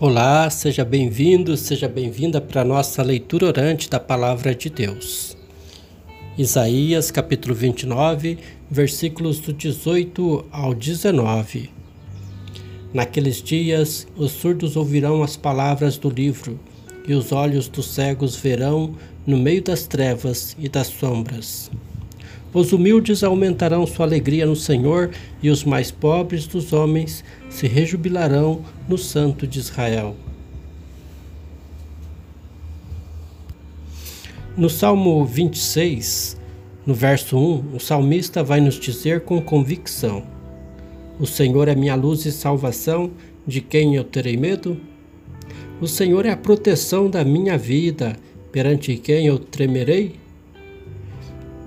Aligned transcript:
Olá, 0.00 0.50
seja 0.50 0.84
bem-vindo, 0.84 1.56
seja 1.56 1.88
bem-vinda 1.88 2.40
para 2.40 2.62
a 2.62 2.64
nossa 2.64 3.00
leitura 3.00 3.46
orante 3.46 3.88
da 3.88 4.00
Palavra 4.00 4.52
de 4.52 4.68
Deus. 4.68 5.36
Isaías 6.36 7.12
capítulo 7.12 7.54
29, 7.54 8.38
versículos 8.68 9.38
do 9.38 9.52
18 9.52 10.46
ao 10.50 10.74
19. 10.74 11.70
Naqueles 12.92 13.40
dias, 13.40 14.04
os 14.16 14.32
surdos 14.32 14.74
ouvirão 14.74 15.22
as 15.22 15.36
palavras 15.36 15.96
do 15.96 16.10
livro, 16.10 16.58
e 17.06 17.14
os 17.14 17.30
olhos 17.30 17.68
dos 17.68 17.86
cegos 17.94 18.34
verão 18.34 18.96
no 19.24 19.38
meio 19.38 19.62
das 19.62 19.86
trevas 19.86 20.56
e 20.58 20.68
das 20.68 20.88
sombras. 20.88 21.70
Os 22.54 22.72
humildes 22.72 23.24
aumentarão 23.24 23.84
sua 23.84 24.06
alegria 24.06 24.46
no 24.46 24.54
Senhor, 24.54 25.10
e 25.42 25.50
os 25.50 25.64
mais 25.64 25.90
pobres 25.90 26.46
dos 26.46 26.72
homens 26.72 27.24
se 27.50 27.66
rejubilarão 27.66 28.64
no 28.88 28.96
Santo 28.96 29.44
de 29.44 29.58
Israel. 29.58 30.14
No 34.56 34.70
Salmo 34.70 35.24
26, 35.24 36.36
no 36.86 36.94
verso 36.94 37.36
1, 37.36 37.74
o 37.74 37.80
salmista 37.80 38.40
vai 38.44 38.60
nos 38.60 38.78
dizer 38.78 39.22
com 39.22 39.42
convicção: 39.42 40.22
O 41.18 41.26
Senhor 41.26 41.66
é 41.66 41.74
minha 41.74 41.96
luz 41.96 42.24
e 42.24 42.30
salvação, 42.30 43.10
de 43.44 43.60
quem 43.60 43.96
eu 43.96 44.04
terei 44.04 44.36
medo? 44.36 44.80
O 45.80 45.88
Senhor 45.88 46.24
é 46.24 46.30
a 46.30 46.36
proteção 46.36 47.10
da 47.10 47.24
minha 47.24 47.58
vida, 47.58 48.14
perante 48.52 48.96
quem 48.96 49.26
eu 49.26 49.40
tremerei? 49.40 50.23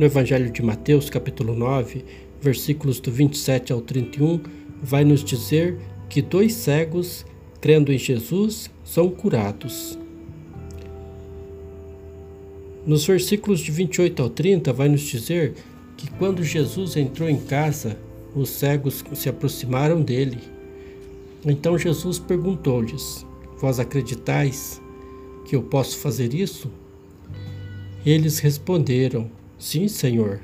No 0.00 0.06
Evangelho 0.06 0.50
de 0.50 0.62
Mateus, 0.62 1.10
capítulo 1.10 1.54
9, 1.54 2.02
versículos 2.40 2.98
do 3.00 3.12
27 3.12 3.70
ao 3.70 3.82
31, 3.82 4.40
vai 4.82 5.04
nos 5.04 5.22
dizer 5.22 5.76
que 6.08 6.22
dois 6.22 6.54
cegos, 6.54 7.26
crendo 7.60 7.92
em 7.92 7.98
Jesus, 7.98 8.70
são 8.82 9.10
curados. 9.10 9.98
Nos 12.86 13.04
versículos 13.04 13.60
de 13.60 13.70
28 13.70 14.22
ao 14.22 14.30
30, 14.30 14.72
vai 14.72 14.88
nos 14.88 15.02
dizer 15.02 15.52
que 15.98 16.10
quando 16.12 16.42
Jesus 16.42 16.96
entrou 16.96 17.28
em 17.28 17.38
casa, 17.38 17.98
os 18.34 18.48
cegos 18.48 19.04
se 19.12 19.28
aproximaram 19.28 20.00
dele. 20.00 20.38
Então 21.44 21.76
Jesus 21.76 22.18
perguntou-lhes: 22.18 23.26
Vós 23.58 23.78
acreditais 23.78 24.80
que 25.44 25.54
eu 25.54 25.62
posso 25.62 25.98
fazer 25.98 26.32
isso? 26.32 26.70
Eles 28.06 28.38
responderam: 28.38 29.39
Sim, 29.60 29.88
Senhor. 29.88 30.40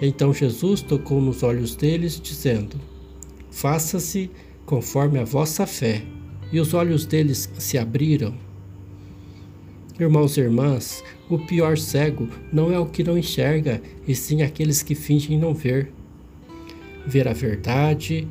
Então 0.00 0.32
Jesus 0.32 0.80
tocou 0.80 1.20
nos 1.20 1.42
olhos 1.42 1.76
deles, 1.76 2.18
dizendo: 2.18 2.80
Faça-se 3.50 4.30
conforme 4.64 5.18
a 5.18 5.24
vossa 5.24 5.66
fé. 5.66 6.02
E 6.50 6.58
os 6.58 6.72
olhos 6.72 7.04
deles 7.04 7.50
se 7.58 7.76
abriram. 7.76 8.34
Irmãos 10.00 10.36
e 10.36 10.40
irmãs, 10.40 11.04
o 11.28 11.38
pior 11.38 11.76
cego 11.76 12.28
não 12.52 12.72
é 12.72 12.78
o 12.78 12.86
que 12.86 13.04
não 13.04 13.18
enxerga, 13.18 13.82
e 14.08 14.14
sim 14.14 14.42
aqueles 14.42 14.82
que 14.82 14.94
fingem 14.94 15.38
não 15.38 15.54
ver. 15.54 15.92
Ver 17.06 17.28
a 17.28 17.32
verdade, 17.32 18.26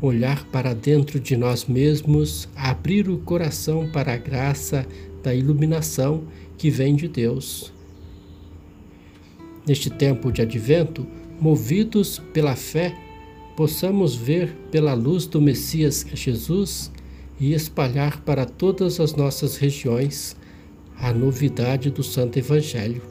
olhar 0.00 0.44
para 0.46 0.74
dentro 0.74 1.20
de 1.20 1.36
nós 1.36 1.66
mesmos, 1.66 2.48
abrir 2.56 3.08
o 3.08 3.18
coração 3.18 3.88
para 3.90 4.14
a 4.14 4.18
graça 4.18 4.86
da 5.22 5.34
iluminação 5.34 6.24
que 6.58 6.68
vem 6.68 6.96
de 6.96 7.06
Deus. 7.06 7.75
Neste 9.66 9.90
tempo 9.90 10.30
de 10.30 10.42
advento, 10.42 11.06
movidos 11.40 12.20
pela 12.32 12.54
fé, 12.54 12.96
possamos 13.56 14.14
ver 14.14 14.54
pela 14.70 14.94
luz 14.94 15.26
do 15.26 15.40
Messias 15.40 16.06
Jesus 16.14 16.92
e 17.40 17.52
espalhar 17.52 18.20
para 18.22 18.46
todas 18.46 19.00
as 19.00 19.14
nossas 19.14 19.56
regiões 19.56 20.36
a 20.98 21.12
novidade 21.12 21.90
do 21.90 22.02
Santo 22.02 22.38
Evangelho. 22.38 23.02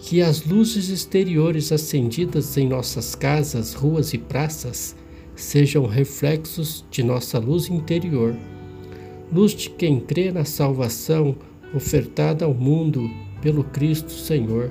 Que 0.00 0.22
as 0.22 0.44
luzes 0.44 0.88
exteriores 0.88 1.72
acendidas 1.72 2.56
em 2.56 2.66
nossas 2.66 3.14
casas, 3.14 3.74
ruas 3.74 4.14
e 4.14 4.18
praças 4.18 4.96
sejam 5.36 5.86
reflexos 5.86 6.84
de 6.90 7.02
nossa 7.02 7.38
luz 7.38 7.68
interior, 7.68 8.34
luz 9.32 9.52
de 9.52 9.70
quem 9.70 10.00
crê 10.00 10.32
na 10.32 10.44
salvação 10.44 11.36
ofertada 11.74 12.44
ao 12.44 12.54
mundo 12.54 13.08
pelo 13.42 13.62
Cristo 13.62 14.10
Senhor. 14.10 14.70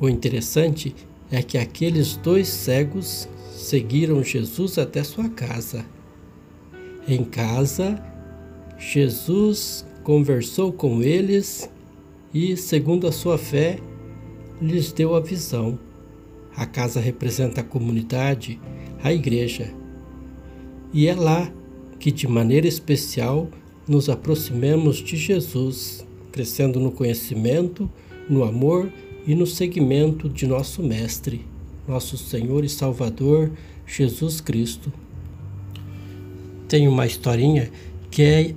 O 0.00 0.08
interessante 0.08 0.94
é 1.30 1.42
que 1.42 1.56
aqueles 1.56 2.16
dois 2.16 2.48
cegos 2.48 3.28
seguiram 3.50 4.22
Jesus 4.22 4.78
até 4.78 5.02
sua 5.02 5.28
casa. 5.28 5.84
Em 7.06 7.24
casa, 7.24 8.02
Jesus 8.78 9.86
conversou 10.02 10.72
com 10.72 11.02
eles 11.02 11.70
e, 12.32 12.56
segundo 12.56 13.06
a 13.06 13.12
sua 13.12 13.38
fé, 13.38 13.78
lhes 14.60 14.92
deu 14.92 15.14
a 15.14 15.20
visão. 15.20 15.78
A 16.56 16.66
casa 16.66 17.00
representa 17.00 17.60
a 17.60 17.64
comunidade, 17.64 18.60
a 19.02 19.12
igreja. 19.12 19.72
E 20.92 21.08
é 21.08 21.14
lá 21.14 21.52
que, 21.98 22.10
de 22.10 22.26
maneira 22.26 22.66
especial, 22.66 23.48
nos 23.88 24.08
aproximemos 24.08 24.96
de 24.96 25.16
Jesus, 25.16 26.06
crescendo 26.32 26.80
no 26.80 26.90
conhecimento, 26.90 27.90
no 28.28 28.44
amor 28.44 28.90
e 29.26 29.34
no 29.34 29.46
seguimento 29.46 30.28
de 30.28 30.46
nosso 30.46 30.82
Mestre, 30.82 31.44
nosso 31.88 32.16
Senhor 32.16 32.64
e 32.64 32.68
Salvador 32.68 33.50
Jesus 33.86 34.40
Cristo. 34.40 34.92
Tem 36.68 36.88
uma 36.88 37.06
historinha 37.06 37.70
que 38.10 38.22
é 38.22 38.54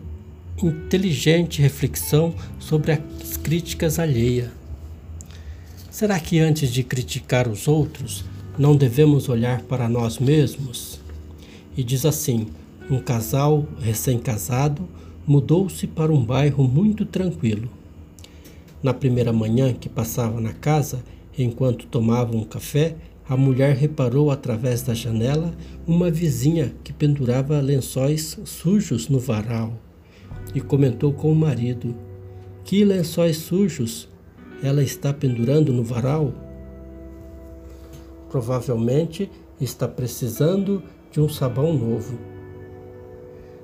inteligente 0.61 1.61
reflexão 1.61 2.33
sobre 2.59 2.91
as 2.91 3.37
críticas 3.37 3.99
alheias. 3.99 4.49
Será 5.91 6.19
que 6.19 6.39
antes 6.39 6.71
de 6.71 6.83
criticar 6.83 7.47
os 7.47 7.67
outros, 7.67 8.23
não 8.57 8.75
devemos 8.75 9.29
olhar 9.29 9.61
para 9.63 9.89
nós 9.89 10.19
mesmos? 10.19 10.99
E 11.75 11.83
diz 11.83 12.05
assim: 12.05 12.47
um 12.89 12.99
casal 12.99 13.67
recém-casado 13.79 14.87
mudou-se 15.25 15.85
para 15.87 16.11
um 16.11 16.23
bairro 16.23 16.63
muito 16.63 17.05
tranquilo. 17.05 17.69
Na 18.81 18.93
primeira 18.93 19.33
manhã 19.33 19.73
que 19.73 19.89
passava 19.89 20.39
na 20.39 20.53
casa, 20.53 21.03
enquanto 21.37 21.87
tomavam 21.87 22.41
um 22.41 22.43
café, 22.43 22.95
a 23.27 23.35
mulher 23.35 23.75
reparou 23.75 24.31
através 24.31 24.81
da 24.81 24.93
janela 24.93 25.53
uma 25.85 26.09
vizinha 26.09 26.73
que 26.83 26.93
pendurava 26.93 27.59
lençóis 27.59 28.39
sujos 28.45 29.09
no 29.09 29.19
varal 29.19 29.73
e 30.55 30.61
comentou 30.61 31.11
com 31.11 31.31
o 31.31 31.35
marido: 31.35 31.95
Que 32.63 32.85
lençóis 32.85 33.37
sujos 33.37 34.07
ela 34.63 34.81
está 34.81 35.13
pendurando 35.13 35.73
no 35.73 35.83
varal? 35.83 36.33
Provavelmente 38.29 39.29
está 39.59 39.87
precisando 39.87 40.83
de 41.11 41.19
um 41.19 41.27
sabão 41.27 41.73
novo. 41.73 42.36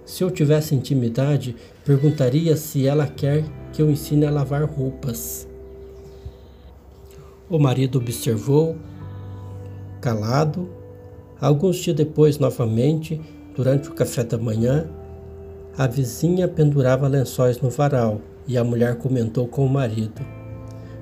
Se 0.06 0.24
eu 0.24 0.30
tivesse 0.30 0.76
intimidade, 0.76 1.56
perguntaria 1.86 2.58
se 2.58 2.86
ela 2.86 3.08
quer 3.08 3.46
que 3.72 3.82
eu 3.82 3.90
ensine 3.90 4.26
a 4.26 4.32
lavar 4.32 4.64
roupas. 4.64 5.48
O 7.50 7.58
marido 7.58 8.00
observou, 8.00 8.76
calado. 10.02 10.70
Alguns 11.40 11.78
dias 11.78 11.96
depois, 11.96 12.38
novamente, 12.38 13.20
durante 13.56 13.90
o 13.90 13.94
café 13.94 14.24
da 14.24 14.38
manhã, 14.38 14.90
a 15.78 15.88
vizinha 15.88 16.48
pendurava 16.48 17.08
lençóis 17.08 17.60
no 17.60 17.70
varal 17.70 18.22
e 18.48 18.58
a 18.58 18.64
mulher 18.64 18.96
comentou 18.98 19.48
com 19.48 19.66
o 19.66 19.70
marido: 19.70 20.22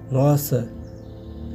Nossa, 0.09 0.67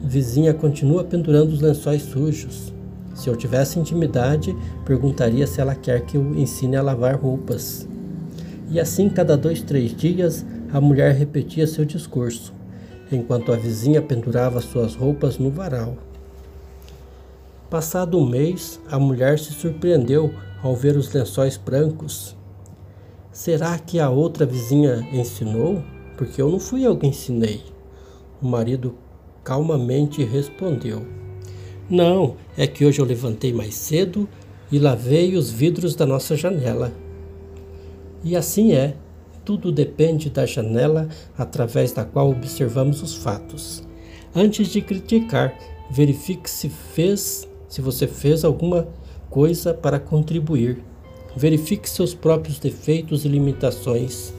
vizinha 0.04 0.52
continua 0.52 1.04
pendurando 1.04 1.50
os 1.50 1.60
lençóis 1.60 2.02
sujos. 2.02 2.75
Se 3.16 3.30
eu 3.30 3.34
tivesse 3.34 3.78
intimidade, 3.78 4.54
perguntaria 4.84 5.46
se 5.46 5.58
ela 5.58 5.74
quer 5.74 6.02
que 6.02 6.18
eu 6.18 6.34
ensine 6.34 6.76
a 6.76 6.82
lavar 6.82 7.16
roupas. 7.16 7.88
E 8.70 8.78
assim, 8.78 9.08
cada 9.08 9.38
dois, 9.38 9.62
três 9.62 9.96
dias, 9.96 10.44
a 10.70 10.80
mulher 10.80 11.14
repetia 11.14 11.66
seu 11.66 11.84
discurso, 11.86 12.52
enquanto 13.10 13.52
a 13.52 13.56
vizinha 13.56 14.02
pendurava 14.02 14.60
suas 14.60 14.94
roupas 14.94 15.38
no 15.38 15.50
varal. 15.50 15.96
Passado 17.70 18.18
um 18.18 18.28
mês, 18.28 18.78
a 18.90 18.98
mulher 18.98 19.38
se 19.38 19.52
surpreendeu 19.52 20.32
ao 20.62 20.76
ver 20.76 20.94
os 20.94 21.10
lençóis 21.12 21.56
brancos. 21.56 22.36
Será 23.32 23.78
que 23.78 23.98
a 23.98 24.10
outra 24.10 24.44
vizinha 24.44 25.08
ensinou? 25.10 25.82
Porque 26.18 26.40
eu 26.40 26.50
não 26.50 26.60
fui 26.60 26.86
eu 26.86 26.96
que 26.98 27.06
ensinei. 27.06 27.62
O 28.42 28.46
marido 28.46 28.94
calmamente 29.42 30.22
respondeu: 30.22 31.06
Não, 31.88 32.36
é 32.56 32.66
que 32.66 32.84
hoje 32.84 33.00
eu 33.00 33.04
levantei 33.04 33.52
mais 33.52 33.74
cedo 33.74 34.28
e 34.72 34.78
lavei 34.78 35.36
os 35.36 35.52
vidros 35.52 35.94
da 35.94 36.04
nossa 36.04 36.36
janela. 36.36 36.92
E 38.24 38.34
assim 38.34 38.72
é, 38.72 38.96
tudo 39.44 39.70
depende 39.70 40.28
da 40.28 40.44
janela 40.44 41.08
através 41.38 41.92
da 41.92 42.04
qual 42.04 42.30
observamos 42.30 43.02
os 43.02 43.14
fatos. 43.14 43.84
Antes 44.34 44.66
de 44.66 44.80
criticar, 44.80 45.56
verifique 45.88 46.50
se 46.50 46.68
fez, 46.68 47.48
se 47.68 47.80
você 47.80 48.08
fez 48.08 48.44
alguma 48.44 48.88
coisa 49.30 49.72
para 49.72 50.00
contribuir. 50.00 50.82
verifique 51.36 51.88
seus 51.88 52.14
próprios 52.14 52.58
defeitos 52.58 53.24
e 53.24 53.28
limitações. 53.28 54.32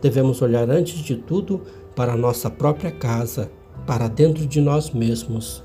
Devemos 0.00 0.42
olhar 0.42 0.68
antes 0.70 0.98
de 0.98 1.16
tudo 1.16 1.62
para 1.96 2.12
a 2.12 2.16
nossa 2.16 2.50
própria 2.50 2.90
casa, 2.90 3.50
para 3.86 4.08
dentro 4.08 4.46
de 4.46 4.60
nós 4.60 4.90
mesmos. 4.90 5.64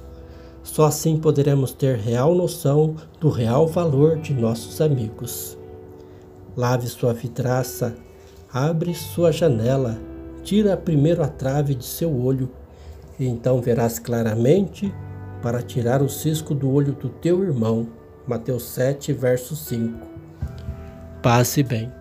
Só 0.67 0.85
assim 0.85 1.17
poderemos 1.17 1.71
ter 1.71 1.97
real 1.97 2.35
noção 2.35 2.97
do 3.21 3.29
real 3.29 3.65
valor 3.65 4.17
de 4.17 4.33
nossos 4.33 4.81
amigos. 4.81 5.57
Lave 6.57 6.87
sua 6.87 7.13
vidraça, 7.13 7.95
abre 8.51 8.93
sua 8.93 9.31
janela, 9.31 9.97
tira 10.43 10.75
primeiro 10.75 11.23
a 11.23 11.27
trave 11.27 11.73
de 11.73 11.85
seu 11.85 12.13
olho, 12.13 12.51
e 13.17 13.25
então 13.25 13.61
verás 13.61 13.97
claramente 13.97 14.93
para 15.41 15.63
tirar 15.63 16.01
o 16.01 16.09
cisco 16.09 16.53
do 16.53 16.69
olho 16.69 16.91
do 16.91 17.09
teu 17.09 17.43
irmão. 17.43 17.87
Mateus 18.27 18.63
7, 18.63 19.13
verso 19.13 19.55
5. 19.55 19.97
Passe 21.23 21.63
bem. 21.63 21.96